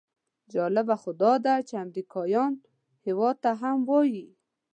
جالبه 0.53 0.95
خو 1.01 1.11
داده 1.21 1.55
چې 1.67 1.73
امریکایان 1.85 2.53
هېواد 3.05 3.35
ته 3.43 3.51
هم 3.61 3.77
وایي. 3.89 4.25